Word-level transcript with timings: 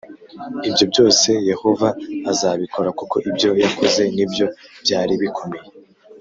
Ibyobyose 0.67 1.29
yehova 1.49 1.87
azabikora 2.31 2.89
kuko 2.99 3.15
ibyo 3.29 3.49
yakoze 3.63 4.01
nibyo 4.15 4.45
byari 4.83 5.13
bikomeye 5.21 5.67